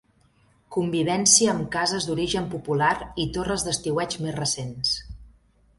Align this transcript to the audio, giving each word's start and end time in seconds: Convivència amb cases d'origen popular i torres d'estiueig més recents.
Convivència 0.75 1.51
amb 1.53 1.69
cases 1.75 2.07
d'origen 2.09 2.49
popular 2.55 2.91
i 3.27 3.27
torres 3.37 3.69
d'estiueig 3.69 4.19
més 4.25 4.37
recents. 4.45 4.99